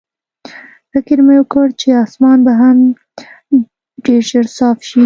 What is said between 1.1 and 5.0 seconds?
مې وکړ چې اسمان به هم ډېر ژر صاف شي.